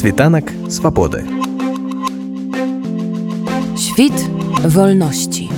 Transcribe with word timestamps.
Світанак 0.00 0.50
свабоды. 0.70 1.26
Świt 3.76 4.16
wolności. 4.64 5.50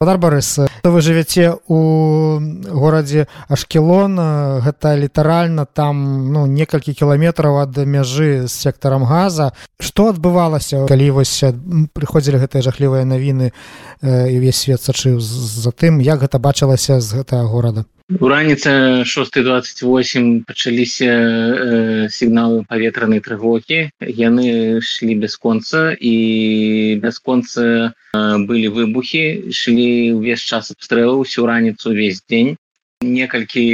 Дар 0.00 0.16
Барыс 0.16 0.60
вы 0.82 1.00
жывяце 1.00 1.58
у 1.68 2.40
горадзе 2.72 3.26
Ашкелон 3.48 4.16
гэта 4.64 4.96
літаральна 4.96 5.66
там 5.66 6.32
ну 6.32 6.46
некалькі 6.46 6.94
кіламетраў 6.96 7.60
ад 7.68 7.76
мяжы 7.84 8.48
з 8.48 8.52
сектарам 8.52 9.04
газа 9.04 9.52
што 9.76 10.08
адбывалася 10.08 10.88
калі 10.88 11.10
вось 11.20 11.44
прыходзілі 11.92 12.40
гэтыя 12.40 12.64
жахлівыя 12.64 13.04
навіны 13.04 13.52
і 14.00 14.34
ўвесь 14.40 14.64
свет 14.64 14.80
сачыў 14.80 15.20
за 15.20 15.68
тым 15.72 16.00
як 16.00 16.24
гэта 16.24 16.40
бачылася 16.40 17.00
з 17.00 17.20
гэтага 17.20 17.44
горада 17.44 17.84
У 18.04 18.28
раніца 18.28 19.00
628 19.08 20.44
пачаліся 20.44 21.08
э, 21.08 22.08
сігналы 22.12 22.60
паветранай 22.68 23.22
трывогі. 23.24 23.78
Яны 24.04 24.84
шлі 24.84 25.16
бясконца 25.22 25.96
і 25.96 27.00
бясконца 27.00 27.64
э, 27.64 28.20
былі 28.44 28.68
выбухі 28.76 29.48
ішлі 29.48 30.20
ўвесь 30.20 30.44
час 30.44 30.68
абстрэлу 30.76 31.24
всю 31.24 31.48
раніцу 31.48 31.96
увесь 31.96 32.20
дзень. 32.28 32.60
Некалькі 33.00 33.64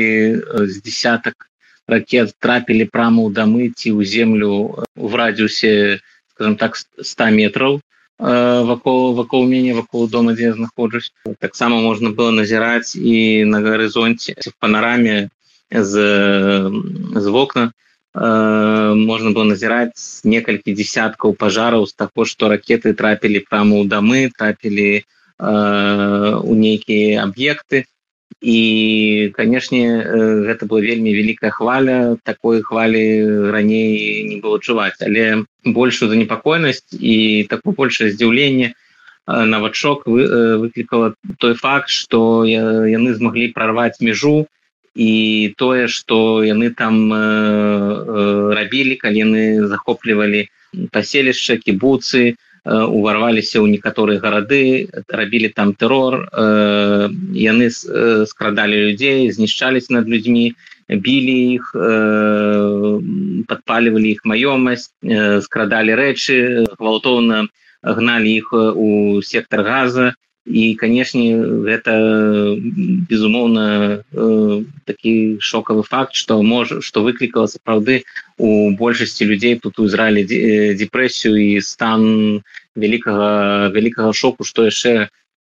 з 0.47 0.79
десятак 0.79 1.51
ракет 1.91 2.31
трапілі 2.39 2.87
прама 2.87 3.27
ў 3.27 3.35
дамы 3.35 3.75
ці 3.75 3.99
ў 3.99 4.07
землю 4.07 4.87
в 4.95 5.11
радіусе 5.11 5.99
скажем 6.31 6.55
так 6.55 6.79
100 6.79 7.35
метров 7.35 7.83
вакол 8.21 9.15
вакол 9.15 9.47
мяне 9.49 9.75
вакол 9.75 10.09
дома 10.09 10.33
дзе 10.35 10.53
я 10.53 10.53
знаходжусь 10.53 11.13
таксама 11.39 11.81
можна 11.81 12.11
было 12.11 12.31
назіраць 12.31 12.97
і 12.97 13.45
на 13.45 13.61
гарызонце 13.65 14.37
в 14.37 14.53
панараме 14.61 15.31
з 15.73 15.93
з 17.17 17.27
вокна 17.29 17.73
можна 18.15 19.31
было 19.31 19.45
назіраць 19.45 20.21
некалькі 20.25 20.75
десяткаў 20.75 21.33
пажараў 21.33 21.87
з 21.87 21.95
таго 21.95 22.29
што 22.29 22.53
ракеты 22.53 22.93
трапілі 22.93 23.41
прама 23.49 23.81
ў 23.81 23.89
дамы 23.89 24.29
трапілі 24.37 25.07
у 25.41 26.55
нейкія 26.55 27.25
аб'екты 27.25 27.87
і 28.41 29.31
канешне 29.37 29.85
гэта 30.49 30.65
была 30.67 30.81
вельмі 30.81 31.13
вялікая 31.13 31.51
хваля. 31.53 32.17
Такой 32.25 32.63
хвалі 32.63 33.51
раней 33.53 34.25
не 34.25 34.41
было 34.41 34.59
чуваць. 34.59 34.97
Але 35.01 35.45
большую 35.65 36.09
занепакойнасць 36.09 36.97
і 36.97 37.47
такое 37.51 37.75
большее 37.77 38.11
здзіўленне 38.13 38.73
навачок 39.27 40.07
вы, 40.07 40.27
выклікала 40.59 41.15
той 41.39 41.55
факт 41.55 41.89
что 41.89 42.45
яны 42.45 43.15
змаглі 43.15 43.53
прорваць 43.53 44.01
мяжу 44.01 44.47
і 44.95 45.55
тое 45.57 45.87
что 45.87 46.43
яны 46.43 46.71
там 46.75 47.13
рабілі 48.57 48.97
калі 48.97 49.19
яны 49.19 49.67
захоплівалі 49.69 50.49
паселішча 50.91 51.57
кібуцы 51.57 52.35
уварваліся 52.65 53.61
ў 53.61 53.73
некаторыя 53.77 54.21
гарады 54.21 54.89
рабілі 55.09 55.49
там 55.57 55.73
тэрор 55.75 56.29
яны 57.33 57.71
скрадалі 57.73 58.77
людзей 58.91 59.31
знішчались 59.33 59.89
над 59.91 60.09
людзьмі 60.09 60.53
білі 60.91 61.39
іх 61.57 61.73
падпалівалі 63.49 64.09
іх 64.13 64.21
маёмасць 64.27 64.91
скрадалі 65.47 65.95
рэчы 65.97 66.67
гвалтоўна 66.77 67.47
гналі 67.83 68.31
іх 68.37 68.53
у 68.53 69.23
сектор 69.23 69.63
газа. 69.63 70.15
І 70.51 70.75
канешне 70.75 71.37
гэта 71.69 71.93
безумоўна 73.07 74.03
такі 74.89 75.37
шокавы 75.39 75.85
факт 75.85 76.17
что 76.17 76.43
можа 76.43 76.81
что 76.81 77.05
выклікала 77.05 77.47
сапраўды 77.47 78.03
у 78.41 78.71
большасці 78.83 79.29
людзей 79.29 79.57
тут 79.63 79.79
у 79.79 79.87
ізраілі 79.91 80.25
депрэсію 80.81 81.37
і 81.37 81.61
стан 81.61 82.05
вялікага 82.75 83.69
вялікага 83.77 84.13
шоку 84.17 84.49
што 84.49 84.65
яшчэ 84.69 85.09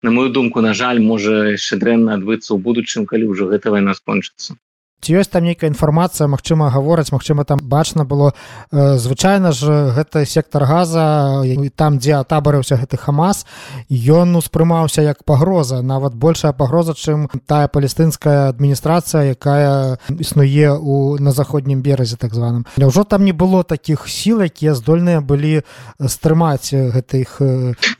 на 0.05 0.13
мою 0.13 0.29
думку 0.29 0.61
на 0.61 0.73
жаль 0.77 1.01
можа 1.01 1.33
яшчэ 1.57 1.81
дрэнна 1.81 2.19
адбыцца 2.21 2.53
ў 2.53 2.59
будучым 2.61 3.09
калі 3.09 3.33
ўжо 3.33 3.49
гэта 3.49 3.73
вайна 3.73 3.97
скончыцца 3.97 4.53
ці 5.01 5.13
ёсць 5.13 5.29
там 5.29 5.45
нейкая 5.45 5.69
інфармацыя 5.69 6.27
Мачыма 6.27 6.69
гавораць 6.73 7.11
Мачыма 7.11 7.45
там 7.45 7.59
бачна 7.61 8.05
было. 8.05 8.33
Э, 8.71 8.97
звычайна 8.97 9.51
ж 9.51 9.93
гэта 9.93 10.25
сектор 10.25 10.65
газа 10.65 11.43
там 11.75 11.99
дзе 11.99 12.17
атабарыўся 12.23 12.75
гэты 12.75 12.97
хамас 12.97 13.45
ён 13.89 14.35
успрымаўся 14.35 15.01
як 15.01 15.23
пагроза 15.23 15.81
нават 15.81 16.15
большая 16.15 16.53
пагроза 16.53 16.93
чым 16.93 17.29
тая 17.45 17.67
палестынская 17.67 18.49
адміністрацыя 18.49 19.37
якая 19.37 19.99
існуе 20.09 20.73
у 20.73 21.17
на 21.19 21.31
заходнім 21.31 21.81
беразе 21.81 22.17
так 22.17 22.33
званым. 22.33 22.65
Няўжо 22.77 23.03
там 23.03 23.25
не 23.25 23.33
было 23.33 23.63
такіх 23.63 24.07
сіл 24.09 24.41
якія 24.41 24.73
здольныя 24.73 25.21
былі 25.21 25.61
стрымаць 25.99 26.73
гэтых 26.73 27.39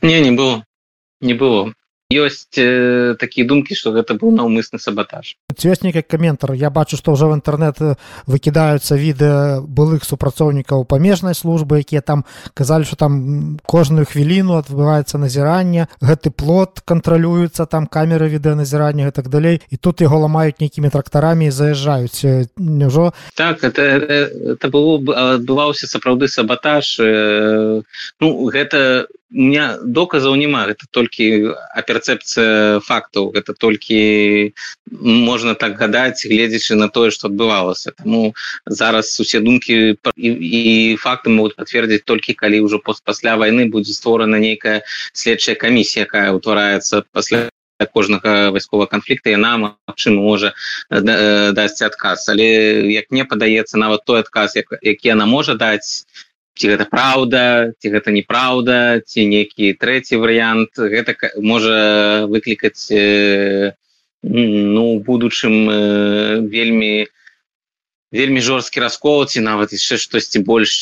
не 0.02 0.20
не 0.20 0.32
было. 0.32 0.64
Не 1.20 1.34
было 1.34 1.72
ёсць 2.14 2.54
э, 2.54 3.16
такія 3.18 3.46
думкі 3.46 3.74
что 3.74 3.90
гэта 3.90 4.14
быў 4.14 4.30
наўмысны 4.30 4.78
сабатаж 4.78 5.34
ёсць 5.50 5.82
нейкі 5.82 6.06
каментар 6.06 6.54
я 6.54 6.70
бачу 6.70 6.94
што 6.94 7.18
ўжо 7.18 7.28
в 7.28 7.34
інтэрнет 7.34 7.98
выкідаюцца 8.30 8.94
відэа 8.94 9.66
былых 9.66 10.06
супрацоўнікаў 10.06 10.86
памежнай 10.86 11.34
службы 11.34 11.82
якія 11.82 12.00
там 12.00 12.22
казалі 12.54 12.86
что 12.86 12.94
там 12.94 13.58
кожную 13.66 14.06
хвіліну 14.06 14.62
адбываецца 14.62 15.18
назіранне 15.18 15.90
гэты 15.98 16.30
плод 16.30 16.78
кантралюецца 16.86 17.66
там 17.66 17.90
камеры 17.90 18.30
відэаназірання 18.30 19.10
так 19.16 19.28
далей. 19.28 19.60
І 19.70 19.76
тут 19.76 20.00
яго 20.00 20.18
ламаюць 20.28 20.60
нейкімі 20.60 20.92
трактарамі 20.92 21.48
і 21.48 21.50
заязджаюць 21.50 22.50
няжо 22.56 23.12
так 23.34 23.64
это 23.64 23.82
это 23.82 24.68
было 24.68 25.00
адбываўся 25.34 25.88
сапраўды 25.88 26.28
сабатаж 26.28 27.00
э, 27.00 27.82
ну 28.20 28.28
гэта 28.52 29.08
меня 29.30 29.78
доказаў 29.82 30.36
няма 30.38 30.66
гэта 30.70 30.86
толькі 30.90 31.50
а 31.50 31.82
перцэпцыя 31.82 32.78
фактаў 32.80 33.34
гэта 33.34 33.54
толькі 33.58 34.52
можна 34.90 35.54
так 35.54 35.74
гадаць 35.74 36.22
гледзячы 36.22 36.78
на 36.78 36.88
тое 36.88 37.10
что 37.10 37.26
адбывалася 37.26 37.90
тому 37.90 38.34
зараз 38.66 39.10
усе 39.20 39.40
думкі 39.40 39.98
і, 40.14 40.30
і 40.30 40.96
факты 41.02 41.34
могуць 41.34 41.58
пацвердзіць 41.58 42.06
толькі 42.06 42.38
калі 42.38 42.62
ўжо 42.70 42.78
пост 42.78 43.02
пасля 43.02 43.36
войны 43.36 43.66
будзе 43.66 43.98
створана 43.98 44.38
нейкая 44.38 44.82
следчая 45.12 45.58
камісія 45.58 46.06
якая 46.06 46.30
ўтвараецца 46.38 47.02
пасля 47.10 47.50
кожнага 47.84 48.50
вайсковага 48.54 48.88
канфлікта 48.94 49.34
яна 49.34 49.58
магчыма 49.58 50.22
можа 50.22 50.54
дасць 50.88 51.82
адказ 51.82 52.24
але 52.32 52.48
як 52.94 53.10
мне 53.10 53.26
падаецца 53.26 53.76
нават 53.76 54.06
той 54.06 54.22
адказ 54.24 54.56
які 54.56 55.12
яна 55.12 55.26
можа 55.26 55.58
даць 55.58 56.06
ці 56.56 56.72
гэта 56.72 56.86
праўда 56.88 57.72
ці 57.78 57.92
гэта 57.92 58.12
неправда 58.16 59.00
ці 59.04 59.26
нейкі 59.28 59.76
трэці 59.76 60.20
варыянт 60.22 60.80
гэта 60.80 61.14
можа 61.40 62.24
выклікаць 62.32 62.88
э, 62.90 63.76
ну 64.22 64.98
будучым 65.04 65.54
э, 65.70 66.40
вельмі 66.48 67.06
вельмі 68.16 68.40
жорсткі 68.40 68.80
раскол 68.80 69.26
ці 69.28 69.44
нават 69.44 69.76
яшчэ 69.76 70.00
штосьці 70.00 70.40
больш 70.48 70.72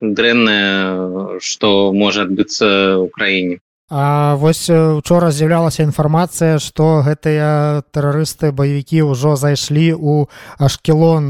дрэннае 0.00 1.40
што 1.40 1.92
можа 1.96 2.28
адбыцца 2.28 2.68
ў 3.00 3.08
краіне 3.16 3.56
А 3.90 4.36
вось 4.38 4.70
учора 4.70 5.32
з'яўлялася 5.34 5.82
інфармацыя 5.82 6.62
што 6.62 7.02
гэтыя 7.02 7.82
тэрарысты 7.90 8.54
баевікі 8.54 9.02
ўжо 9.10 9.34
зайшлі 9.34 9.98
у 9.98 10.30
ашкелон 10.62 11.26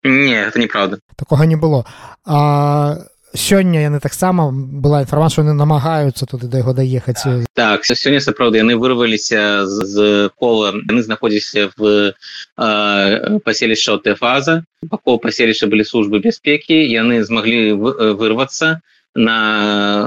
не 0.00 0.32
это 0.40 0.56
неправда 0.56 1.04
такога 1.16 1.44
не 1.44 1.56
было. 1.56 1.84
А 2.24 3.04
сёння 3.36 3.84
яны 3.84 4.00
таксама 4.00 4.48
была 4.48 5.04
інфармацыя 5.04 5.44
яны 5.44 5.52
намагаюцца 5.52 6.24
туды 6.24 6.48
да 6.48 6.64
яго 6.64 6.72
даехаць. 6.72 7.44
Так 7.52 7.84
сёння 7.84 8.24
сапраўды 8.24 8.64
яны 8.64 8.80
вырваліся 8.80 9.68
з 9.68 10.32
кола 10.40 10.72
яны 10.80 11.04
знаходзіліся 11.04 11.76
в 11.76 12.16
паселішча 13.44 14.00
тэфаза. 14.00 14.64
Бакол 14.80 15.20
паселішча 15.20 15.68
былі 15.68 15.84
службы 15.84 16.24
бяспекі 16.24 16.80
яны 16.88 17.20
змаглі 17.20 17.76
вырвацца 18.16 18.80
на 19.12 19.36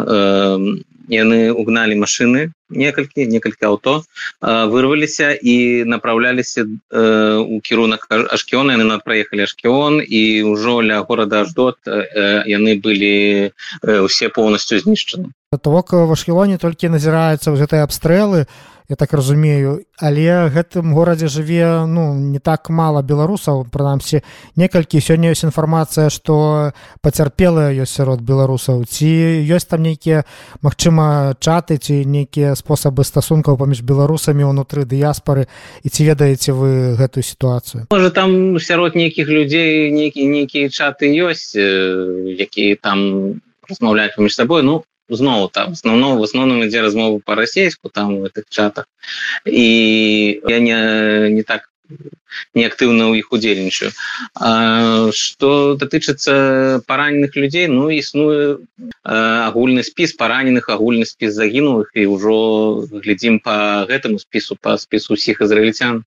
э, 0.10 0.82
яны 1.10 1.52
угналі 1.52 1.98
машины 2.00 2.54
некалькі 2.70 3.26
некалькі 3.26 3.66
аўто 3.66 3.94
вырваліся 4.42 5.34
і 5.34 5.84
направляліся 5.90 6.64
у 6.64 7.60
кірунак 7.66 8.06
ашкіона 8.10 8.78
яны 8.78 8.86
над 8.86 9.04
праехалі 9.04 9.50
ашкіон 9.50 10.02
і 10.06 10.24
ўжо 10.54 10.80
ля 10.86 11.02
горада 11.02 11.42
аждот 11.44 11.82
яны 11.86 12.78
былі 12.78 13.52
усе 13.84 14.30
поўнасцю 14.30 14.80
знішчаны 14.86 15.34
тавок 15.58 15.94
в 15.94 16.12
ашкілоне 16.14 16.62
толькі 16.62 16.94
назіраюцца 16.94 17.58
гэтыя 17.58 17.84
абстрэлы 17.90 18.46
я 18.90 18.96
так 18.96 19.14
разумею 19.14 19.86
але 20.02 20.50
гэтым 20.50 20.96
горадзе 20.96 21.28
жыве 21.28 21.86
ну 21.86 22.16
не 22.16 22.40
так 22.40 22.70
мало 22.70 23.04
беларусаў 23.04 23.68
прынамсі 23.70 24.24
некалькі. 24.56 25.04
Сёння 25.04 25.30
ёсць 25.36 25.46
інфармацыя 25.46 26.10
што 26.10 26.72
пацярпелая 27.04 27.70
ёсць 27.76 28.00
сярод 28.00 28.24
беларусаў. 28.24 28.88
Ці 28.90 29.10
ёсць 29.46 29.70
там 29.70 29.84
нейкія 29.84 30.24
Мачыма 30.64 30.99
магчыма 31.00 31.36
чаты 31.40 31.78
ці 31.78 32.06
нейкія 32.06 32.56
спосабы 32.56 33.04
стасункаў 33.04 33.58
паміж 33.58 33.82
беларусамі 33.82 34.52
ўнутры 34.52 34.84
дыяспары 34.86 35.48
і 35.84 35.88
ці 35.90 36.04
ведаеце 36.04 36.52
вы 36.54 36.96
гэтую 37.00 37.24
сітуацыю? 37.24 37.88
Можа 37.92 38.10
там 38.10 38.60
сярод 38.60 38.96
нейкіх 38.96 39.28
людзей 39.28 39.92
нейкі 39.92 40.26
нейкія 40.28 40.70
чаты 40.70 41.08
ёсць 41.08 41.56
якія 41.56 42.76
там 42.82 43.42
размаўляюць 43.70 44.16
паміж 44.16 44.36
сабой. 44.36 44.64
Ну 44.64 44.84
зноў 45.10 45.50
там 45.50 45.74
основном 45.74 46.20
в 46.20 46.24
асноўным 46.24 46.64
ідзе 46.68 46.82
размову 46.82 47.22
па-расейску 47.26 47.90
там 47.90 48.20
у 48.20 48.28
гэтых 48.28 48.50
чатах. 48.50 48.86
І 49.46 50.42
я 50.48 50.60
не 50.60 51.30
не 51.30 51.44
так 51.44 51.70
неактыўна 52.54 53.10
ў 53.10 53.22
іх 53.22 53.34
удзельнічаю. 53.34 53.92
Что 55.14 55.76
датычыцца 55.76 56.82
параненых 56.86 57.36
людзей 57.36 57.68
ну 57.68 57.90
існуе 57.90 58.62
агульны 59.04 59.84
спіс 59.84 60.14
параненых 60.14 60.70
агульны 60.70 61.06
спіс 61.06 61.34
загінулых 61.34 61.94
і 61.94 62.06
ўжо 62.10 62.38
глядзім 62.90 63.40
по 63.40 63.86
гэтаму 63.90 64.20
спісу 64.20 64.58
по 64.60 64.78
спісу 64.78 65.14
усіх 65.14 65.42
ізраільцян 65.42 66.04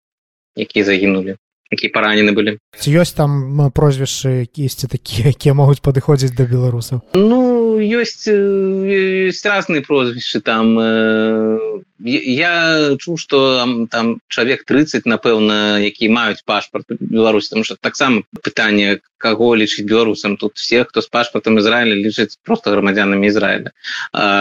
якія 0.56 0.84
загінулі 0.84 1.38
якія 1.72 1.90
паранены 1.92 2.36
былі. 2.36 2.60
Ці 2.76 2.92
ёсць 3.00 3.16
там 3.16 3.72
прозвішчы 3.72 4.44
кісьці 4.52 4.92
такія 4.92 5.32
якія 5.32 5.56
могуць 5.56 5.80
падыходзіць 5.80 6.36
да 6.36 6.44
беларусаў? 6.44 7.00
Ну 7.16 7.80
ёсць 7.80 8.28
ёсць 8.28 9.44
разныя 9.48 9.80
прозвішчы 9.80 10.44
там 10.44 10.76
я 12.04 12.96
чуў 12.98 13.16
что 13.18 13.38
там 13.90 14.18
чалавек 14.28 14.64
30 14.64 15.06
напэўна 15.06 15.78
які 15.78 16.08
маюць 16.08 16.42
пашпарт 16.44 16.86
Беларусь 17.00 17.48
там 17.48 17.64
что 17.64 17.76
таксама 17.76 18.22
пытанне 18.42 19.00
каго 19.22 19.54
лічыць 19.54 19.86
беларусам. 19.86 20.36
Тут 20.36 20.58
все 20.58 20.84
хто 20.84 21.00
з 21.00 21.06
пашпартам 21.06 21.58
Ізраіля 21.58 21.94
лічыць 21.94 22.38
просто 22.42 22.74
грамадзянамі 22.74 23.30
Ізраіля. 23.30 23.70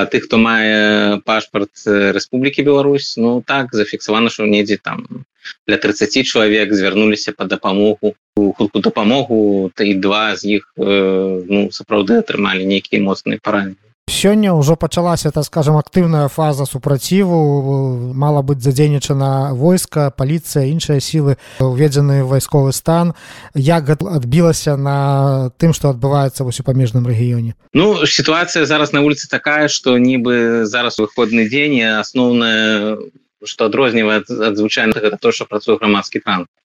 Ты 0.10 0.20
хто 0.26 0.42
мае 0.42 1.22
пашпарт 1.26 1.86
Рэспублікі 1.86 2.66
Беларусь 2.66 3.14
ну 3.18 3.44
так 3.46 3.70
зафіксавана 3.72 4.30
що 4.30 4.50
недзе 4.50 4.78
там 4.82 5.26
для 5.68 5.78
30 5.78 6.26
чалавек 6.26 6.74
звярнуліся 6.74 7.32
по 7.32 7.46
дапамогу 7.46 8.16
хутку 8.36 8.80
дапамогу 8.80 9.72
і 9.80 9.94
два 9.94 10.36
з 10.36 10.58
іх 10.58 10.74
ну 10.78 11.70
сапраўды 11.70 12.22
атрымалі 12.26 12.66
нейкія 12.66 13.02
моцныя 13.06 13.38
параметры 13.42 13.91
сёння 14.12 14.54
ўжо 14.54 14.76
пачалася 14.76 15.32
так 15.32 15.46
скажем 15.48 15.80
актыўная 15.80 16.28
фаза 16.28 16.66
супраціву 16.66 18.12
мала 18.14 18.44
быць 18.44 18.60
задзейнічана 18.60 19.56
войска 19.56 20.12
паліцыя 20.12 20.68
іншыя 20.68 21.00
сілы 21.00 21.40
уведзены 21.60 22.24
вайсковы 22.28 22.76
стан. 22.76 23.16
Як 23.56 23.90
адбілася 23.90 24.76
на 24.76 25.50
тым 25.58 25.74
што 25.74 25.90
адбываецца 25.96 26.44
вось 26.44 26.60
у 26.60 26.64
памежным 26.68 27.08
рэгіёне? 27.08 27.56
Ну 27.74 28.06
сітуацыя 28.06 28.66
зараз 28.66 28.92
на 28.94 29.02
вуліцы 29.02 29.32
такая 29.32 29.68
што 29.68 29.98
нібы 29.98 30.66
зараз 30.68 31.00
выходны 31.00 31.48
дзень 31.48 31.80
асноўная 32.04 33.00
што 33.44 33.72
адрознівае 33.72 34.22
ад 34.28 34.58
звычайнага 34.60 35.00
гэта 35.02 35.18
то 35.18 35.32
што 35.32 35.50
працуе 35.50 35.80
грамадскі 35.80 36.20
транспорт 36.20 36.61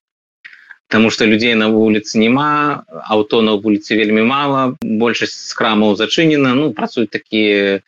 Таму 0.89 1.11
што 1.11 1.27
людзей 1.27 1.55
на 1.59 1.69
вуліцы 1.75 2.19
няма 2.23 2.85
аўто 3.11 3.43
на 3.43 3.59
вуліцы 3.59 3.99
вельмі 3.99 4.23
мала 4.23 4.77
большасць 4.83 5.51
з 5.51 5.57
храмаў 5.59 5.97
зачынена. 5.99 6.55
Ну 6.55 6.73
працуюць 6.73 7.11
такія 7.11 7.81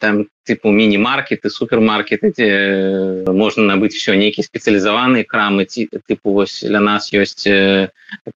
там 0.00 0.26
типу 0.44 0.70
міні-маркеты 0.72 1.50
супермаркеты 1.50 2.32
дзе 2.32 2.48
можна 3.32 3.64
набыць 3.72 3.96
все 3.96 4.16
нейкія 4.16 4.44
спецыялізаваныя 4.44 5.24
крамы 5.28 5.64
ці 5.64 5.88
тыпу 5.92 6.32
вось 6.36 6.60
для 6.64 6.80
нас 6.80 7.12
ёсць 7.12 7.48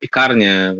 пекарня 0.01 0.77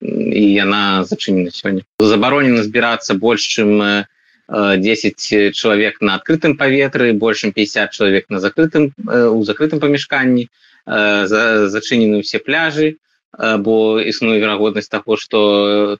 і 0.00 0.44
яна 0.52 1.04
зачынена 1.04 1.52
сёння. 1.52 1.84
Забаронена 2.00 2.64
збірацца 2.64 3.16
больш 3.16 3.48
чым 3.48 4.04
10 4.48 5.52
чалавек 5.52 6.00
на 6.00 6.16
адкрытым 6.16 6.56
паветры 6.56 7.12
большым 7.12 7.52
50 7.52 7.92
чалавек 7.92 8.30
на 8.32 8.40
закрытым 8.40 8.92
у 9.04 9.44
закрытым 9.44 9.80
памяшканні 9.80 10.48
за 10.88 11.68
зачынены 11.68 12.24
ўсе 12.24 12.40
пляжы 12.40 12.96
бо 13.36 14.00
існуе 14.00 14.40
верагоднасць 14.40 14.88
таго 14.88 15.20
што 15.20 15.38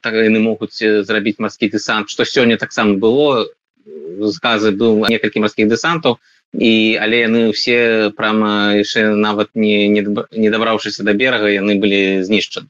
так 0.00 0.17
яны 0.17 0.40
могуць 0.40 0.81
зрабіць 0.81 1.38
марскі 1.38 1.69
дэсант 1.69 2.08
што 2.08 2.25
сёння 2.25 2.56
таксама 2.56 2.96
было. 2.96 3.46
Сказы 4.32 4.73
быў 4.75 5.06
некалькі 5.12 5.44
марскіх 5.44 5.69
дэсантаў 5.69 6.19
і 6.56 6.96
але 7.00 7.20
яны 7.29 7.40
ўсе 7.52 8.11
прама 8.17 8.75
яшчэ 8.75 9.14
нават 9.14 9.52
не 9.55 9.88
не 9.88 10.50
дабраўшыся 10.50 11.05
да 11.05 11.12
берага 11.12 11.52
яны 11.52 11.79
былі 11.79 12.25
знішчаны 12.25 12.69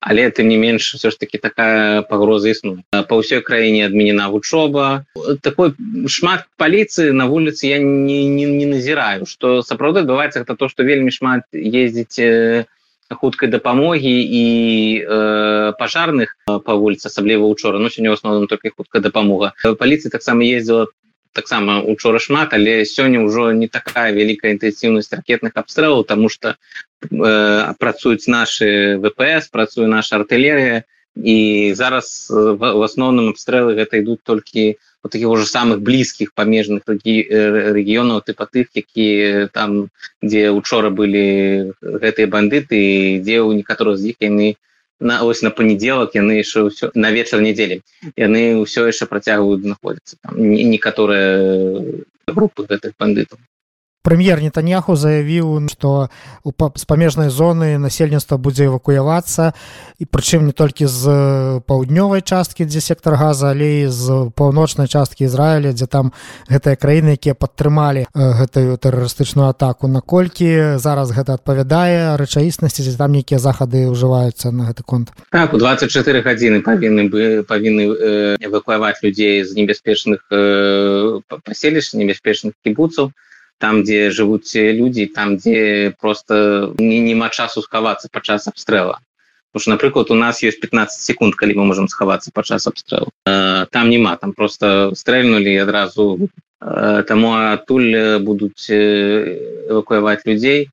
але 0.00 0.30
тым 0.30 0.48
не 0.48 0.56
менш 0.56 0.94
все 0.94 1.10
ж 1.10 1.18
таки 1.18 1.38
такая 1.38 2.02
пагроза 2.02 2.50
існуе. 2.50 2.82
Па 2.90 3.14
ўсёй 3.18 3.42
краіне 3.42 3.86
адменена 3.86 4.28
вучоба. 4.28 5.04
Такой 5.40 5.74
шмат 6.06 6.48
паліцыі 6.56 7.12
на 7.12 7.26
вуліцы 7.26 7.68
я 7.68 7.78
не, 7.78 8.24
не, 8.26 8.46
не 8.46 8.66
назіраю. 8.66 9.26
Что 9.26 9.62
сапраўды 9.62 10.04
адбываецца 10.04 10.44
гэта 10.44 10.56
то 10.56 10.68
что 10.68 10.82
вельмі 10.82 11.10
шмат 11.10 11.44
ездзіць 11.52 12.66
хуткай 13.08 13.48
дапамогі 13.48 14.12
і 14.20 14.44
э, 15.00 15.72
пажарных 15.80 16.36
па 16.44 16.74
вуліцы 16.76 17.08
асабліва 17.08 17.48
учора. 17.48 17.78
Ну 17.78 17.88
сёння 17.88 18.12
ў 18.12 18.20
асноўным 18.20 18.48
только 18.48 18.68
хуткая 18.70 19.00
дапамога. 19.00 19.56
Паліцыя 19.64 20.12
таксама 20.12 20.44
ездзіла 20.44 20.92
таксама 21.32 21.80
учора 21.80 22.18
шмат 22.18 22.52
але 22.52 22.84
сёння 22.84 23.22
ўжо 23.24 23.52
не 23.52 23.68
такая 23.68 24.12
вялікая 24.12 24.52
інтэнсіўнасць 24.56 25.12
ракетных 25.12 25.52
абстрэлаў 25.54 26.04
тому 26.04 26.28
что 26.28 26.56
э, 26.56 26.56
працуюць 27.78 28.26
наши 28.28 28.98
впс 28.98 29.48
працуе 29.48 29.86
наша 29.86 30.18
артылерія 30.18 30.82
і 31.18 31.72
зараз 31.74 32.30
в, 32.30 32.58
в 32.58 32.82
асноўным 32.82 33.30
абстрэлы 33.34 33.74
гэта 33.74 33.98
ідуць 34.02 34.22
толькі 34.22 34.78
у 35.02 35.08
таких 35.08 35.28
уже 35.28 35.46
самых 35.46 35.80
блізкіх 35.80 36.34
памежных 36.34 36.82
рэгіёнаў 36.86 38.22
тыпа 38.26 38.46
тых 38.46 38.70
які 38.74 39.48
там 39.52 39.90
дзе 40.22 40.50
учора 40.50 40.90
былі 40.90 41.74
гэтыя 41.82 42.26
бандыты 42.26 43.22
дзе 43.22 43.36
ў 43.42 43.62
некаторых 43.62 43.98
з 43.98 44.14
іх 44.14 44.16
яны 44.20 44.54
на 45.00 45.22
ось 45.22 45.42
на 45.42 45.50
панядзелак 45.50 46.14
яны 46.18 46.42
яшчэ 46.42 46.66
ўсё 46.66 46.90
на 46.94 47.10
вечар 47.14 47.42
нядзелі 47.42 47.82
яны 48.18 48.58
ўсё 48.62 48.90
яшчэ 48.90 49.06
працягваюць 49.06 49.62
знаходзіцца 49.62 50.18
некаторыя 50.34 51.30
групы 52.26 52.66
гэтых 52.66 52.98
бандытаў 52.98 53.38
прэм'ер 54.08 54.40
нетаньяху 54.40 54.96
заявіў 54.96 55.68
што 55.68 56.08
у 56.48 56.52
з 56.56 56.84
памежнай 56.88 57.28
зоны 57.28 57.76
насельніцтва 57.76 58.40
будзе 58.40 58.72
эвакуявацца 58.72 59.52
і 60.00 60.04
прычым 60.08 60.48
не 60.48 60.54
толькі 60.56 60.88
з 60.88 61.04
паўднёвай 61.68 62.24
часткі 62.24 62.64
дзе 62.64 62.80
сектор 62.80 63.20
газа 63.20 63.52
але 63.52 63.92
з 63.92 64.32
паўночнай 64.32 64.88
часткі 64.88 65.28
Ізраіля 65.28 65.76
дзе 65.76 65.84
там 65.84 66.16
гэтыя 66.48 66.80
краіны 66.80 67.20
якія 67.20 67.36
падтрымалі 67.36 68.08
гэтую 68.14 68.80
тэрарыстычную 68.80 69.52
атаку. 69.52 69.92
Наколькі 69.92 70.80
зараз 70.80 71.12
гэта 71.12 71.36
адпавядае 71.36 72.16
рэчаіснасці 72.16 72.80
дзе 72.88 72.96
там 72.96 73.12
нейкія 73.12 73.36
захады 73.36 73.92
ўжываюцца 73.92 74.48
на 74.56 74.72
гэты 74.72 74.88
конт? 74.88 75.12
Так 75.28 75.52
у 75.52 75.60
24 75.60 76.24
гадзіны 76.24 76.64
павінны 76.64 77.12
бы 77.12 77.44
павінны 77.44 77.92
эвакуаваць 78.40 79.04
людзей 79.04 79.44
з 79.44 79.52
небяспечных 79.52 80.24
паселішч 81.28 81.92
небяспечных 81.92 82.56
кібуцаў 82.64 83.12
там 83.58 83.82
дзе 83.82 84.10
жывуць 84.10 84.54
людзі 84.54 85.06
там 85.14 85.36
дзе 85.36 85.94
просто 86.00 86.74
не 86.78 87.00
няма 87.00 87.28
часу 87.28 87.62
схавацца 87.62 88.08
падчас 88.12 88.48
абстрэла 88.48 88.98
что 89.56 89.70
напрыклад 89.70 90.10
у 90.10 90.14
нас 90.14 90.42
есть 90.42 90.60
15 90.60 91.02
секунд 91.02 91.34
калі 91.34 91.54
мы 91.54 91.64
можем 91.64 91.88
схавацца 91.88 92.30
падчас 92.32 92.66
абстрэлу 92.66 93.10
там 93.24 93.90
няма 93.90 94.16
там 94.16 94.32
просто 94.32 94.94
стрэльнули 94.94 95.56
адразу 95.56 96.28
таму 96.60 97.34
адтуль 97.34 98.18
будуць 98.20 98.70
эвакуяваць 98.70 100.26
людзей 100.26 100.70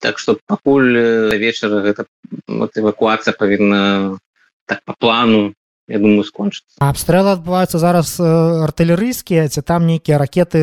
так 0.00 0.18
что 0.18 0.38
пакуль 0.46 0.92
вечара 1.38 1.80
гэта 1.80 2.06
вот, 2.48 2.76
эвакуацыя 2.76 3.32
павінна 3.32 4.18
так 4.66 4.82
по 4.84 4.94
плану 4.98 5.54
я 5.88 5.98
думаю 5.98 6.24
скончыцца 6.24 6.82
абстрэлы 6.82 7.36
адбываюцца 7.38 7.78
зараз 7.78 8.16
артылерыйскія 8.20 9.46
ці 9.48 9.62
там 9.62 9.86
нейкія 9.86 10.18
ракеты 10.18 10.62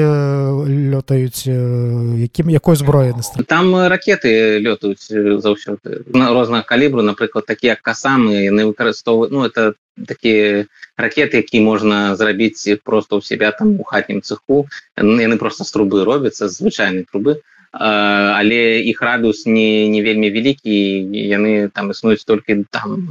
лётаюць 0.94 1.48
якім 1.48 2.50
якой 2.52 2.76
зброі 2.76 3.16
там 3.48 3.76
ракеты 3.88 4.60
лётаюць 4.60 5.08
заўсёды 5.40 6.04
на 6.12 6.34
рознага 6.34 6.68
калібру 6.68 7.02
напрыклад 7.02 7.46
такія 7.48 7.76
касамы 7.80 8.52
яны 8.52 8.68
выкарыстоўваюць 8.68 9.32
ну 9.32 9.46
это 9.48 9.74
такія 10.08 10.66
ракеты 10.98 11.38
які 11.38 11.62
можна 11.62 12.16
зрабіць 12.16 12.68
просто 12.84 13.18
ў 13.18 13.26
себя 13.26 13.52
там 13.52 13.80
у 13.80 13.84
хатнім 13.84 14.22
цеху. 14.22 14.68
Яны 14.98 15.38
просто 15.38 15.64
з 15.64 15.72
трубы 15.72 16.04
робяцца 16.06 16.50
звычайнай 16.50 17.06
трубы 17.10 17.42
але 17.74 18.86
іх 18.86 19.02
радыус 19.02 19.46
не 19.50 19.90
не 19.90 20.02
вельмі 20.06 20.30
вялікі 20.30 20.78
яны 21.10 21.70
там 21.74 21.90
існуюць 21.90 22.26
толькі 22.26 22.66
там 22.70 23.02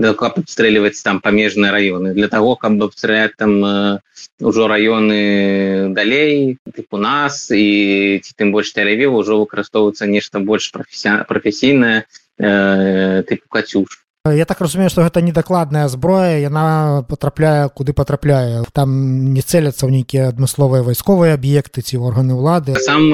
каб 0.00 0.36
абстрэльваць 0.40 1.02
там 1.04 1.20
памежныя 1.20 1.72
раёны. 1.72 2.12
Для 2.12 2.28
того 2.28 2.56
каб 2.56 2.82
абстряляць 2.82 3.36
там 3.36 4.00
ужо 4.40 4.68
раёны 4.68 5.92
далей 5.92 6.58
тыпу 6.74 6.96
нас 6.96 7.50
і 7.50 8.20
ці 8.24 8.32
тым 8.36 8.52
больш 8.52 8.72
тэлеві 8.72 9.12
ўжо 9.16 9.40
выкарыстоўваецца 9.40 10.06
нешта 10.06 10.40
больш 10.40 10.72
прафесійнае 10.72 12.04
э, 12.38 13.22
тыпу 13.28 13.46
кацюш 13.48 14.00
Я 14.28 14.44
так 14.44 14.60
разумею 14.60 14.90
што 14.92 15.00
гэта 15.00 15.22
недакладная 15.24 15.88
зброя 15.88 16.36
яна 16.44 17.00
патрапляе 17.08 17.72
куды 17.72 17.96
патрапляе 17.96 18.68
там 18.76 19.32
не 19.32 19.40
цэляцца 19.40 19.88
ў 19.88 19.96
нейкія 19.96 20.28
адмысловыя 20.28 20.84
вайсковыя 20.84 21.40
аб'екты 21.40 21.80
ці 21.80 21.96
органы 22.04 22.36
ўлады. 22.36 22.76
Сам 22.84 23.08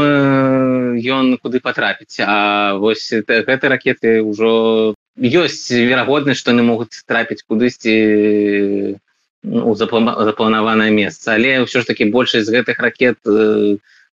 ён 0.98 1.38
куды 1.38 1.62
патрапіць 1.62 2.18
А 2.26 2.74
вось 2.82 3.06
гэты 3.22 3.70
ракеты 3.70 4.18
ўжо 4.26 4.98
ёсць 5.14 5.70
верагоднасць 5.70 6.42
што 6.42 6.50
яны 6.50 6.66
могуць 6.66 7.06
трапіць 7.06 7.46
кудысьці 7.46 8.98
у 9.46 9.72
запланаванае 9.78 10.90
месца. 10.90 11.38
Але 11.38 11.62
ўсё 11.62 11.86
ж 11.86 11.94
таки 11.94 12.10
большасць 12.10 12.50
з 12.50 12.54
гэтых 12.58 12.82
ракет 12.82 13.22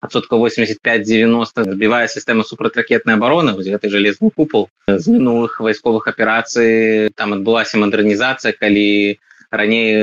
адсотка 0.03 0.35
85-90 0.35 1.73
збівае 1.73 2.07
сістэма 2.11 2.43
супрацьракетнай 2.43 3.15
абароны 3.15 3.55
гэты 3.55 3.87
жалезны 3.87 4.31
купол 4.35 4.67
з 4.87 5.07
мінулых 5.07 5.59
вайсковых 5.63 6.09
аперацый 6.11 7.09
там 7.15 7.33
адбылася 7.39 7.79
мадэрнізацыя 7.79 8.51
калі 8.59 9.17
раней 9.47 9.95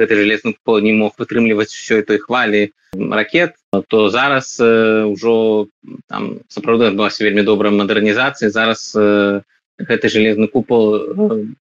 гэты 0.00 0.18
жалезны 0.22 0.56
купол 0.58 0.82
не 0.82 0.92
мог 0.92 1.14
вытрымліваць 1.22 1.70
ўсё 1.70 2.02
той 2.02 2.18
хвалі 2.18 2.74
ракет 2.98 3.54
то 3.88 4.08
зараз 4.10 4.58
ўжо 4.58 5.68
там 6.10 6.42
сапраўды 6.50 6.90
адбылася 6.90 7.22
вельмі 7.22 7.46
добрая 7.46 7.70
мадэрнізацыя 7.78 8.50
зараз 8.50 8.90
гэты 9.78 10.06
жалезны 10.10 10.50
купол 10.50 11.54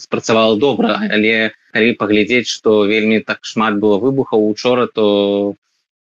спрацавала 0.00 0.56
добра 0.56 0.96
але 1.04 1.52
калі 1.76 1.96
паглядзець 2.00 2.48
што 2.48 2.84
вельмі 2.88 3.20
так 3.20 3.44
шмат 3.44 3.76
было 3.76 4.00
выбухаў 4.00 4.48
учора 4.48 4.86
то 4.88 5.54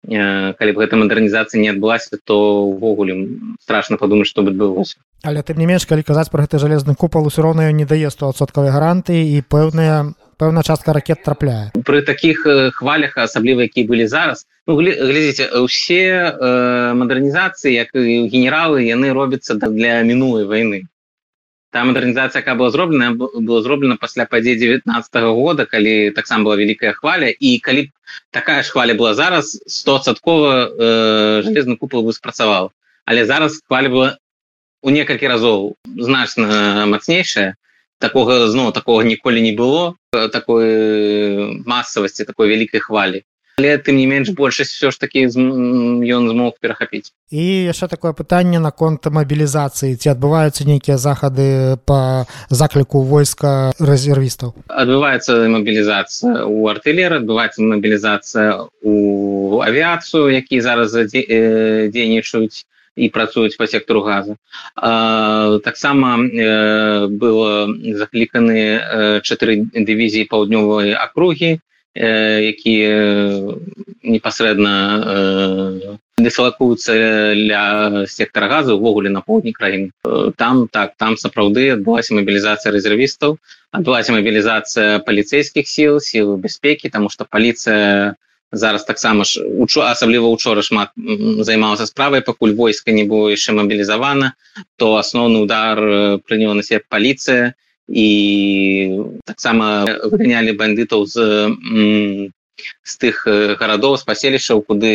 калі 0.05 0.71
б 0.71 0.77
гэта 0.77 0.95
мадэрнізацыя 0.99 1.61
не 1.61 1.73
адбылася 1.73 2.19
то 2.23 2.67
увогуле 2.69 3.17
страшно 3.61 3.97
падумаць 3.97 4.29
што 4.29 4.45
бы 4.45 4.53
адбылося 4.53 5.01
але 5.23 5.41
ты 5.41 5.57
не 5.57 5.65
менш 5.65 5.85
калі 5.85 6.03
казаць 6.03 6.29
про 6.29 6.45
гэты 6.45 6.59
жалезны 6.59 6.95
купал 6.95 7.25
усё 7.27 7.41
роўна 7.41 7.71
не 7.71 7.85
дае 7.85 8.09
стосоткавай 8.13 8.71
гаранты 8.71 9.17
і 9.17 9.41
пэўная 9.41 10.13
пэўна 10.37 10.61
частка 10.63 10.93
ракет 10.93 11.23
трапляе. 11.25 11.73
Пры 11.85 12.01
таких 12.05 12.45
хвалях 12.77 13.17
асабліва 13.17 13.65
які 13.65 13.83
былі 13.89 14.07
зараз 14.07 14.45
ну, 14.67 14.77
глядзіце 14.77 15.49
усе 15.57 16.29
э, 16.29 16.93
мадэрнізацыі 16.93 17.73
як 17.73 17.89
генералы 17.95 18.85
яны 18.85 19.13
робяцца 19.13 19.57
для 19.57 20.01
мінулай 20.03 20.45
войны 20.45 20.85
та 21.71 21.83
мадэрнізацыя 21.83 22.41
якая 22.41 22.55
была 22.55 22.71
зроблена 22.71 23.11
было 23.17 23.61
зроблена 23.61 23.97
пасля 23.97 24.25
падзей 24.25 24.55
19 24.55 24.87
-го 25.23 25.33
года 25.35 25.65
калі 25.65 26.11
таксама 26.11 26.47
была 26.47 26.55
вялікая 26.55 26.93
хваля. 26.93 27.27
І 27.29 27.59
калі 27.59 27.91
такая 28.31 28.63
ж 28.63 28.71
хваля 28.71 28.93
была 28.93 29.13
зараз 29.13 29.61
стосадкова 29.67 30.51
э, 30.67 31.41
жалезны 31.43 31.77
купал 31.77 32.03
бы 32.03 32.13
спрацаваў 32.13 32.71
але 33.07 33.25
зараз 33.25 33.63
хваля 33.67 33.89
была 33.89 34.09
у 34.83 34.89
некалькі 34.91 35.27
разоў 35.27 35.75
значна 35.85 36.85
мацнейшая. 36.85 37.55
Такога 37.99 38.45
зноў 38.47 38.71
такого 38.73 39.01
ніколі 39.01 39.41
не 39.41 39.55
было 39.57 39.95
такой 40.11 41.63
масавасці 41.65 42.27
такой 42.29 42.51
вялікай 42.51 42.79
хвалі 42.79 43.23
але 43.57 43.77
тым 43.81 43.97
не 43.97 44.05
менш 44.05 44.29
большасць 44.37 44.77
все 44.77 44.91
ж 44.91 44.99
таки 45.01 45.25
ён 45.25 46.29
змог 46.29 46.53
перахапіць 46.61 47.09
і 47.33 47.45
яшчэ 47.65 47.89
такое 47.89 48.13
пытанне 48.13 48.61
наконт 48.61 49.09
мабілізацыі 49.09 49.97
ці 49.97 50.13
адбываюцца 50.13 50.61
нейкія 50.69 50.97
захады 51.01 51.81
по 51.89 52.29
закліку 52.53 53.01
войска 53.01 53.73
рэзервістаў 53.81 54.53
адбываецца 54.69 55.49
мабілізацыя 55.57 56.45
у 56.45 56.69
артылер 56.69 57.17
адбываецца 57.17 57.65
мабілізацыя 57.65 58.69
у 58.85 58.95
авіяцыю 59.65 60.29
які 60.37 60.61
зараз 60.61 60.93
дзейнічаюць 60.93 62.61
і 62.97 63.09
працуюць 63.09 63.57
по 63.57 63.65
сектору 63.65 64.05
газа 64.05 64.37
таксама 65.65 66.17
э, 66.21 67.07
было 67.09 67.73
закліканы 67.73 69.21
чатыры 69.25 69.65
дывізіі 69.73 70.29
паўднёвай 70.29 70.93
акругі 70.93 71.57
якія 71.95 73.55
непасрэдна 74.03 74.73
дыслакуюцца 76.17 76.93
для 77.37 78.05
сектора 78.07 78.47
газу 78.47 78.77
увогуле 78.77 79.09
на 79.09 79.21
поўдні 79.21 79.53
краін 79.53 79.91
там 80.35 80.67
так 80.67 80.93
там 80.97 81.17
сапраўды 81.17 81.69
адбылася 81.77 82.17
мабілізацыя 82.17 82.73
рэзервістаў 82.73 83.37
адбылася 83.71 84.13
мабілізацыя 84.17 84.99
паліцейскіх 85.05 85.67
сіл 85.67 85.99
сілы 86.01 86.37
бяспекі 86.41 86.89
тому 86.89 87.09
что 87.09 87.25
паліцыя 87.25 88.15
зараз 88.51 88.83
таксама 88.85 89.23
ж 89.25 89.43
учу 89.43 89.81
асабліва 89.81 90.29
учора 90.29 90.61
шмат 90.61 90.89
займалася 91.45 91.85
справай 91.85 92.21
пакуль 92.21 92.55
войска 92.55 92.91
не 92.91 93.03
было 93.03 93.29
яшчэ 93.29 93.53
мабілізавана 93.53 94.33
то 94.77 94.95
асноўны 94.97 95.43
удар 95.43 95.77
на 96.57 96.63
себе 96.63 96.81
паліцыя 96.89 97.53
і 97.87 98.07
таксама 99.25 99.87
выганялі 100.03 100.53
бандытаў 100.59 101.05
з 101.07 101.15
з 102.83 102.93
тых 102.97 103.23
гарадоў 103.59 103.97
з 103.97 104.03
паселішчаў 104.03 104.63
куды 104.65 104.91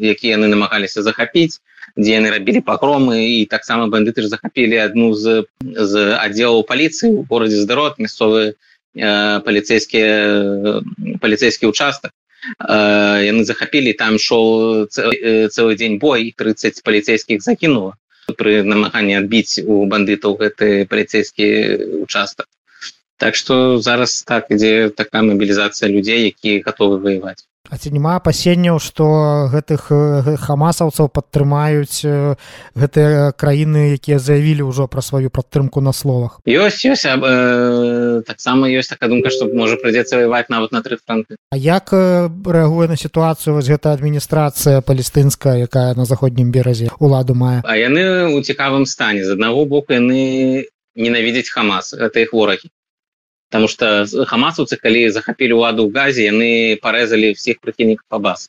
якія 0.00 0.36
яны 0.36 0.50
намагаліся 0.52 1.02
захапіць 1.02 1.62
дзе 1.96 2.18
яны 2.18 2.32
рабілі 2.34 2.60
пагромы 2.66 3.22
і 3.28 3.46
таксама 3.46 3.86
бандыты 3.88 4.26
ж 4.26 4.28
захапілі 4.28 4.76
адну 4.82 5.14
з 5.14 5.44
з 5.62 5.92
аддзелаў 6.18 6.66
паліцыі 6.68 7.22
у 7.22 7.24
горадзе 7.30 7.62
здарот 7.62 8.02
мясцовы 8.02 8.58
паліцейскія 8.94 10.92
паліцейскі 11.20 11.70
участак 11.72 12.12
яны 13.24 13.44
захапілі 13.44 13.92
там 13.96 14.18
шоу 14.18 14.84
цэлы 14.90 15.74
дзень 15.78 15.98
бой 16.02 16.34
30 16.36 16.82
паліцейскіх 16.82 17.40
закінула 17.42 17.94
пры 18.38 18.62
намаганні 18.62 19.18
адбіць 19.20 19.62
у 19.66 19.84
бандытаў 19.86 20.36
гэты 20.42 20.86
паліцейскі 20.90 21.46
участак. 22.02 22.46
Так 23.16 23.36
что 23.36 23.78
зараз 23.78 24.22
так 24.26 24.50
ідзе 24.50 24.90
такая 24.90 25.22
мабілізацыя 25.22 25.90
людзей 25.90 26.24
які 26.30 26.62
готовы 26.66 26.98
воевать 26.98 27.46
А 27.72 27.78
ці 27.80 27.88
няма 27.88 28.18
апасенняў 28.20 28.76
што 28.84 29.04
гэтых 29.48 29.86
хамасаўцаў 30.44 31.08
падтрымаюць 31.08 32.04
гэтыя 32.76 33.30
краіны 33.32 33.96
якія 33.96 34.18
заявілі 34.18 34.66
ўжо 34.68 34.84
пра 34.92 35.00
сваю 35.00 35.30
падтрымку 35.30 35.80
на 35.80 35.94
словах? 35.96 36.42
Ёсць 36.44 36.84
ёсць 36.84 37.06
э, 37.08 37.16
таксама 38.22 38.70
ёсць 38.70 38.88
такая 38.88 39.10
думка 39.10 39.30
што 39.30 39.48
можа 39.52 39.76
прыйдзецца 39.76 40.20
воевать 40.20 40.48
нават 40.48 40.72
на 40.72 40.82
тры 40.82 40.98
фронты 40.98 41.36
А 41.50 41.56
як 41.56 41.92
рэагуе 41.92 42.88
на 42.88 42.96
сітуацыю 42.96 43.54
вось 43.56 43.68
гэта 43.68 43.92
адміністрацыя 43.92 44.80
палестынская 44.80 45.56
якая 45.66 45.94
на 45.94 46.04
заходнім 46.04 46.50
беразе 46.50 46.90
уладу 46.98 47.34
мае 47.34 47.60
А 47.64 47.76
яны 47.76 48.32
у 48.34 48.40
цікавым 48.40 48.86
стане. 48.86 49.24
З 49.24 49.34
аднаго 49.38 49.64
боку 49.66 49.92
яны 49.92 50.66
ненавідзяць 50.94 51.50
хамас. 51.50 51.94
Гэта 51.94 52.20
іх 52.20 52.32
ворагі. 52.32 52.70
Потому 53.50 53.68
что 53.68 54.06
хамасаўцы 54.26 54.76
калі 54.80 55.10
захапілі 55.10 55.60
ўладу 55.60 55.86
ў 55.86 55.92
газе 55.92 56.24
яны 56.24 56.80
парэзалі 56.80 57.36
всех 57.36 57.60
прыхільнікаў 57.60 58.20
абаса 58.20 58.48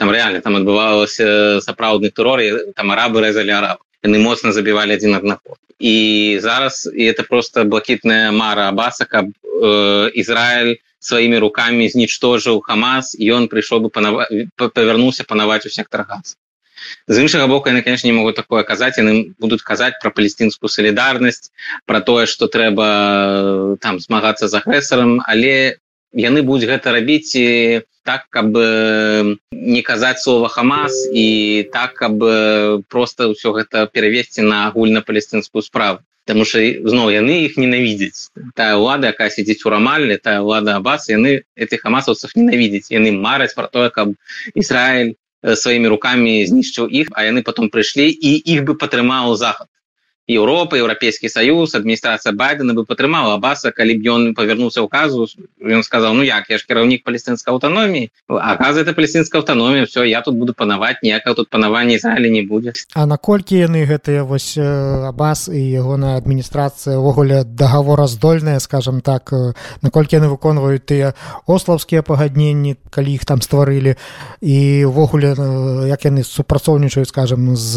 там 0.00 0.10
реально 0.10 0.40
там 0.40 0.56
адбывалася 0.56 1.60
сапраўдны 1.60 2.08
турор 2.10 2.40
там 2.74 2.90
арабы 2.90 3.20
рэзалі 3.20 3.52
араб 3.52 3.84
яны 4.04 4.18
моцна 4.18 4.52
забівалі 4.52 4.96
адзін 4.96 5.14
аднако 5.20 5.56
і 5.80 6.38
зараз 6.42 6.84
і 6.92 7.04
это 7.08 7.24
просто 7.24 7.64
блакітная 7.64 8.30
мара 8.32 8.68
абаса 8.68 9.04
каб 9.04 9.32
э, 9.32 10.10
Ізраиль 10.14 10.76
сваімі 11.00 11.38
руками 11.40 11.88
знічтожыў 11.88 12.60
хамас 12.60 13.16
ён 13.16 13.48
прыйшоў 13.48 13.80
бы 13.84 13.88
панава... 13.88 14.28
павярнуўся 14.56 15.24
панаваць 15.24 15.64
у 15.66 15.72
сектор 15.72 16.04
газ 16.04 16.36
з 17.08 17.16
іншага 17.24 17.46
боку 17.46 17.68
яны 17.72 17.82
конечно 17.82 18.08
не 18.08 18.16
могуць 18.16 18.36
такое 18.36 18.62
казаць 18.62 19.00
яны 19.00 19.32
будуць 19.40 19.64
казаць 19.64 19.96
про 20.00 20.12
палестинскую 20.12 20.68
солідарнасць 20.68 21.52
про 21.86 22.00
тое 22.00 22.26
что 22.26 22.48
трэба 22.48 23.76
там 23.80 24.00
змагацца 24.00 24.48
з 24.48 24.60
агрэсарам 24.60 25.20
але 25.24 25.80
яны 26.12 26.42
будуць 26.42 26.68
гэта 26.68 26.92
рабіць 26.92 27.36
так 28.04 28.26
каб 28.30 28.56
не 29.52 29.82
казаць 29.82 30.22
слова 30.22 30.48
хамас 30.48 30.92
і 31.12 31.68
так 31.72 31.94
каб 31.94 32.18
просто 32.88 33.30
ўсё 33.30 33.52
гэта 33.54 33.86
перавесці 33.86 34.42
на 34.42 34.66
агульна-палестинскую 34.70 35.62
справу. 35.62 36.00
Потому 36.26 36.44
что 36.44 36.60
зноў 36.60 37.10
яны 37.10 37.42
іх 37.48 37.56
ненавідзяць. 37.56 38.30
Тая 38.54 38.78
ўлада 38.78 39.10
якая 39.10 39.30
сядзіць 39.34 39.66
у 39.66 39.70
рамалле 39.70 40.18
тая 40.18 40.44
ўлада 40.44 40.76
абас 40.76 41.08
яны 41.08 41.42
этих 41.56 41.82
хамасаўцах 41.82 42.36
ненавідзець 42.36 42.92
яны 42.94 43.10
мараць 43.12 43.54
про 43.54 43.66
тое 43.66 43.90
каб 43.90 44.14
Ізраиль 44.54 45.16
сваімі 45.42 45.88
руками 45.88 46.44
знішчыў 46.46 46.86
іх 46.86 47.10
а 47.16 47.24
яны 47.24 47.42
потом 47.42 47.70
прыйшлі 47.72 48.06
і 48.12 48.36
іх 48.36 48.64
бы 48.68 48.76
падтрымаў 48.76 49.34
захад 49.36 49.66
Еўропа 50.30 50.78
еўрапейскі 50.78 51.28
саюз 51.28 51.74
адміністрацыя 51.74 52.30
байдена 52.30 52.74
бы 52.74 52.84
падтрымала 52.86 53.34
абаса 53.34 53.74
калі 53.74 53.98
б 53.98 54.06
ён 54.06 54.22
павярнуўся 54.38 54.82
указу 54.82 55.26
ён 55.58 55.82
сказал 55.82 56.14
ну 56.14 56.22
як 56.22 56.46
я 56.50 56.58
ж 56.58 56.66
кіраўнік 56.66 57.02
палестынскай 57.02 57.50
аўтаноміі 57.50 58.10
аказ 58.28 58.78
это 58.78 58.94
палестынская 58.94 59.42
аўтаномія 59.42 59.90
все 59.90 60.06
я 60.06 60.22
тут 60.22 60.38
буду 60.38 60.54
панаваць 60.54 61.02
ніякага 61.02 61.34
тут 61.34 61.50
панавання 61.50 61.98
Ізраілі 61.98 62.30
не 62.30 62.42
будзе 62.42 62.72
А 62.94 63.06
наколькі 63.06 63.58
яны 63.58 63.82
гэтыя 63.90 64.22
вось 64.22 64.54
абас 64.58 65.48
і 65.50 65.58
ягоная 65.58 66.16
адміністрацыя 66.22 66.94
ўвогуле 66.98 67.42
дагавораздольная 67.44 68.60
скажем 68.60 69.00
так 69.00 69.34
наколькі 69.82 70.22
яны 70.22 70.30
выконваюць 70.30 70.86
тыя 70.86 71.14
ославскія 71.46 72.02
пагадненні 72.06 72.76
калі 72.90 73.18
іх 73.18 73.26
там 73.26 73.42
стварылі 73.42 73.98
і 74.40 74.84
увогуле 74.86 75.34
як 75.90 76.06
яны 76.06 76.22
супрацоўнічаюць 76.22 77.10
скажем 77.10 77.56
з 77.56 77.72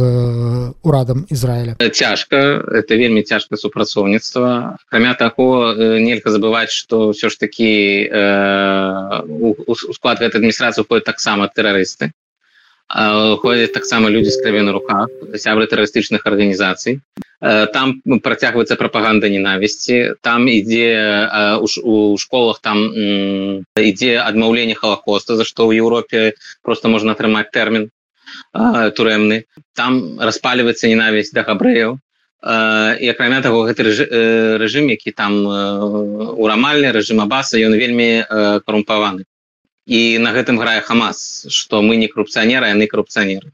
урадам 0.83 1.25
Ізраіля? 1.29 1.75
Цяжка 1.91 2.42
цяжка 2.43 2.77
это 2.77 2.95
вельмі 2.95 3.23
цяжкае 3.23 3.57
супрацоўніцтва 3.57 4.77
акрамя 4.87 5.13
таго 5.13 5.73
нельга 5.99 6.31
забываць 6.31 6.71
что 6.71 7.13
ўсё 7.13 7.29
ж 7.29 7.37
таки 7.39 8.07
э, 8.07 9.21
у 9.27 9.75
склад 9.75 10.19
гэтай 10.19 10.39
адміністрацыі 10.39 10.85
ходят 10.87 11.05
таксама 11.05 11.47
тэрарысты 11.47 12.11
ходзяць 12.93 13.73
таксама 13.73 14.09
людзі 14.09 14.29
з 14.29 14.41
крыве 14.43 14.61
на 14.61 14.71
руках 14.71 15.07
сябры 15.35 15.65
тэрарыстычных 15.67 16.27
арганізацый 16.27 17.01
там 17.39 18.01
працягваецца 18.03 18.75
прапаганда 18.75 19.29
ненавісці 19.29 20.19
там 20.21 20.47
ідзе 20.47 21.57
у 21.63 22.17
школах 22.19 22.59
там 22.61 22.77
ідзе 23.79 24.19
адмаўленне 24.19 24.75
халакоста 24.75 25.35
за 25.35 25.43
што 25.47 25.65
ў 25.67 25.79
Еўропе 25.79 26.35
просто 26.61 26.89
можна 26.89 27.15
атрымаць 27.15 27.49
тэрмін 27.51 27.89
турэмны 28.53 29.45
там 29.73 30.19
распальваецца 30.19 30.87
ненавісць 30.87 31.33
да 31.33 31.43
габрэяў 31.47 31.97
і 32.43 33.09
акрамя 33.13 33.41
таго 33.41 33.63
гэты 33.67 33.87
рэжым 34.59 34.91
які 34.91 35.11
там 35.15 35.43
урамальны 35.47 36.91
рэжым 36.91 37.23
абаса 37.23 37.57
ён 37.57 37.73
вельмі 37.79 38.27
карумпаваны 38.67 39.23
і 39.87 40.01
на 40.19 40.35
гэтым 40.35 40.59
грае 40.59 40.81
хамас 40.81 41.47
что 41.49 41.81
мы 41.81 41.95
не 41.95 42.07
коррупцыянеры 42.11 42.71
яны 42.75 42.87
коррупцыянеры 42.87 43.51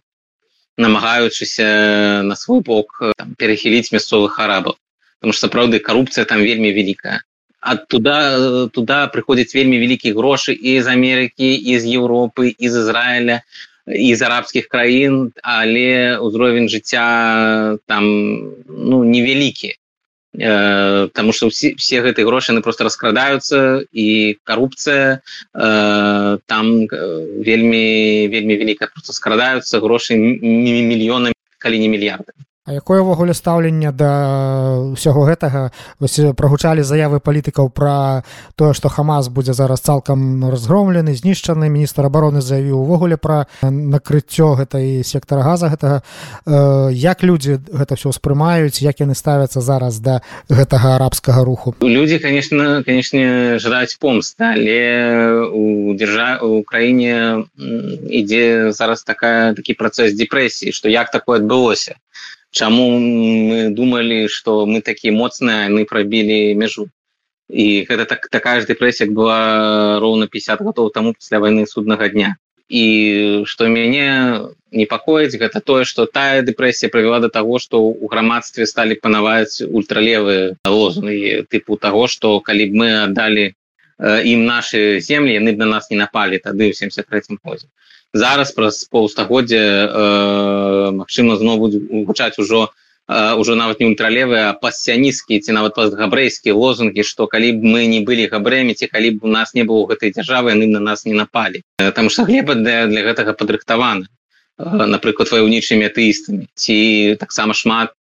намагаючыся 0.80 2.22
на 2.24 2.36
свой 2.36 2.62
бок 2.62 3.04
перахіліць 3.38 3.92
мясцовых 3.92 4.40
арабаў. 4.40 4.80
Потому 5.20 5.34
что 5.34 5.48
сапраўды 5.48 5.80
коррупцыя 5.80 6.26
там 6.26 6.40
вельмі 6.42 6.72
вялікая. 6.72 7.22
Ад 7.60 7.88
туда 7.92 8.68
туда 8.72 9.08
прыходзяць 9.12 9.54
вельмі 9.54 9.78
вялікія 9.84 10.16
грошы 10.16 10.56
і 10.56 10.80
з 10.80 10.88
Амерыкі 10.88 11.52
і 11.52 11.76
з 11.76 11.84
Еўропы 12.00 12.56
і 12.56 12.70
з 12.72 12.76
Ізраіля 12.88 13.44
з 13.90 14.22
арабскіх 14.22 14.70
краін 14.70 15.34
але 15.42 16.22
ўзровень 16.22 16.70
жыцця 16.70 17.78
там 17.86 18.06
ну 18.70 19.04
невялікі. 19.04 19.76
Э, 20.38 21.08
потому 21.08 21.34
что 21.34 21.50
все, 21.50 21.74
все 21.74 22.02
гэтые 22.02 22.24
грошы 22.24 22.52
яны 22.54 22.62
просто 22.62 22.84
раскрадаюцца 22.86 23.82
і 23.92 24.38
коррупцыя 24.46 25.20
э, 25.54 26.38
там 26.46 26.66
вельмі 26.86 28.30
вельмі 28.30 28.56
вялікая 28.62 28.94
просто 28.94 29.14
скрадаюцца 29.14 29.82
грошы 29.82 30.16
мільёнамі 30.16 31.34
калі 31.58 31.80
не 31.80 31.90
мільярды 31.90 32.38
А 32.70 32.78
якое 32.78 33.02
ўвогуле 33.02 33.34
стаўленне 33.34 33.90
да 33.90 34.14
ўсяго 34.94 35.26
гэтага? 35.26 35.74
Вось 35.98 36.22
прагучалі 36.38 36.86
заявы 36.86 37.18
палітыкаў 37.18 37.74
пра 37.74 38.22
тое 38.62 38.78
што 38.78 38.94
хамас 38.94 39.26
будзе 39.34 39.58
зараз 39.58 39.82
цалкам 39.82 40.46
разгромлены 40.46 41.18
знішчаны. 41.18 41.66
Міністр 41.66 42.06
обороны 42.06 42.46
заявіў 42.46 42.78
увогуле 42.78 43.18
пра 43.18 43.50
накрыццё 43.66 44.54
гэтай 44.54 45.02
сектара 45.02 45.42
газа 45.42 45.74
гэтага. 45.74 46.06
Як 46.94 47.26
людзі 47.26 47.58
гэта 47.58 47.98
все 47.98 48.14
ўспрымаюць 48.14 48.86
як 48.86 49.02
яны 49.02 49.18
ставяцца 49.18 49.66
зараз 49.66 49.98
да 49.98 50.22
гэтага 50.46 50.94
арабскага 51.02 51.42
руху? 51.42 51.74
Людзі 51.82 52.22
конечно 52.22 52.86
канешне 52.86 53.58
жадаюць 53.58 53.98
помсты 53.98 54.46
але 54.46 54.78
у 55.50 55.98
дзяржа 55.98 56.38
у 56.46 56.62
краіне 56.62 57.50
ідзе 57.58 58.78
зараз 58.78 59.02
такая 59.02 59.58
такі 59.58 59.74
працэс 59.74 60.14
депрэсіі 60.14 60.70
што 60.70 60.86
як 60.86 61.10
такое 61.10 61.42
адбылося 61.42 61.98
чаму 62.52 63.00
мы 63.00 63.70
думалі 63.70 64.28
что 64.28 64.66
мы 64.66 64.82
такія 64.82 65.14
моцныя 65.14 65.70
мы 65.70 65.86
прабілі 65.86 66.56
мяжу. 66.56 66.90
І 67.50 67.86
гэта 67.90 68.06
так 68.06 68.30
такая 68.30 68.62
ж 68.62 68.70
дэпрэсія 68.70 69.10
была 69.10 69.98
роўна 70.00 70.28
50 70.28 70.62
гадоў 70.62 70.94
таму 70.94 71.14
пасля 71.14 71.40
войны 71.40 71.66
суднага 71.66 72.10
дня. 72.10 72.38
І 72.70 73.44
что 73.46 73.68
мяне 73.68 74.54
непакоіць 74.72 75.34
гэта 75.34 75.62
тое 75.62 75.86
что 75.86 76.06
тая 76.06 76.42
дэпрэсія 76.46 76.90
правяла 76.94 77.20
до 77.20 77.30
того 77.30 77.58
что 77.60 77.82
у 77.82 78.08
грамадстве 78.08 78.66
сталі 78.66 79.02
панаваць 79.02 79.62
ультралевы 79.62 80.58
лозны 80.66 81.46
тыпу 81.50 81.78
того 81.78 82.08
что 82.08 82.40
калі 82.40 82.70
б 82.70 82.72
мы 82.78 82.90
аддалі 83.10 83.54
ім 84.00 84.46
наши 84.46 85.00
землі 85.02 85.34
яны 85.34 85.54
б 85.54 85.66
на 85.66 85.66
нас 85.66 85.90
не 85.90 85.98
напалі 85.98 86.38
тады 86.38 86.70
ў 86.70 86.74
73 86.78 87.42
годзе 87.44 87.68
зараз 88.14 88.52
праз 88.52 88.84
паўстагоддзя 88.92 89.64
э, 89.64 90.92
Мачыма 91.00 91.38
зноў 91.38 91.70
гучаць 92.06 92.40
ужо 92.40 92.70
ўжо 93.10 93.56
нават 93.58 93.80
не 93.82 93.90
ультралевыя 93.90 94.54
пасцянісцкія 94.62 95.42
ці 95.42 95.52
нават 95.58 95.74
габрэйскія 95.98 96.54
лозунгі 96.54 97.02
што 97.02 97.26
калі 97.26 97.58
б 97.58 97.66
мы 97.66 97.82
не 97.90 98.06
былі 98.06 98.30
габрэмі 98.30 98.78
ці 98.78 98.86
калі 98.86 99.18
б 99.18 99.26
у 99.26 99.32
нас 99.34 99.58
не 99.58 99.66
было 99.66 99.90
гэтай 99.90 100.14
дзяржавы 100.14 100.54
яны 100.54 100.70
на 100.70 100.78
нас 100.78 101.10
не 101.10 101.18
напалі. 101.18 101.66
Там 101.82 102.14
што 102.14 102.30
глеба 102.30 102.54
для, 102.54 102.86
для 102.86 103.02
гэтага 103.02 103.34
падрыхтавана 103.34 104.06
напрыклад 104.60 105.34
ваяўнічымі 105.34 105.90
атэістамі 105.90 106.46
ці 106.54 107.18
таксама 107.18 107.58
шмат 107.58 107.98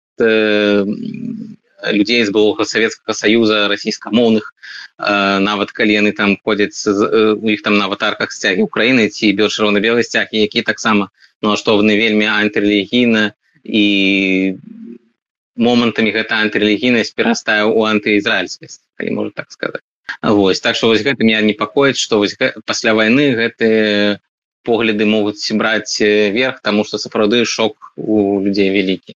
людзей 1.87 2.23
з 2.25 2.31
былога 2.35 2.65
савецкага 2.65 3.15
саюза 3.15 3.67
расійскамоўных 3.71 4.51
нават 4.99 5.71
калі 5.71 5.95
яны 5.95 6.11
там 6.11 6.35
ходзяць 6.43 6.75
у 6.87 7.47
іх 7.47 7.63
там 7.63 7.77
на 7.79 7.87
аватарках 7.87 8.31
сцягі 8.35 8.67
Украіны 8.67 9.07
ці 9.07 9.31
бел 9.33 9.47
чырвона-белы 9.47 10.03
сцягі 10.03 10.43
які 10.43 10.61
таксама 10.67 11.09
налаштованы 11.41 11.95
вельмі 11.95 12.27
антырэлігійна 12.27 13.31
і 13.63 13.85
момантамі 15.55 16.11
гэта 16.15 16.43
антырэлігійнасць 16.43 17.15
перастае 17.15 17.63
у 17.67 17.87
антыізраільскасць 17.87 18.83
калі 18.99 19.11
можа 19.15 19.31
так 19.35 19.51
сказаць. 19.51 19.83
Вось 20.23 20.59
так 20.59 20.75
что 20.75 20.87
вось 20.87 21.03
гэта 21.03 21.23
меня 21.23 21.39
непакоіць 21.41 21.99
что 21.99 22.19
вось 22.19 22.35
пасля 22.65 22.93
войны 22.93 23.31
гэтыя 23.39 24.19
погляды 24.67 25.05
могуць 25.05 25.47
браць 25.55 25.99
верх 26.01 26.59
тому 26.59 26.83
что 26.83 26.97
сапраўды 26.97 27.45
шок 27.45 27.93
у 27.95 28.43
людзей 28.43 28.69
вялікі 28.69 29.15